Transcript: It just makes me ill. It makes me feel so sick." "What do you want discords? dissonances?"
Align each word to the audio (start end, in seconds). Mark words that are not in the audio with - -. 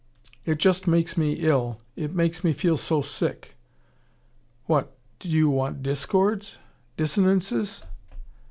It 0.45 0.57
just 0.57 0.87
makes 0.87 1.15
me 1.15 1.33
ill. 1.33 1.79
It 1.95 2.15
makes 2.15 2.43
me 2.43 2.53
feel 2.53 2.75
so 2.75 3.03
sick." 3.03 3.55
"What 4.65 4.97
do 5.19 5.29
you 5.29 5.47
want 5.47 5.83
discords? 5.83 6.57
dissonances?" 6.97 7.83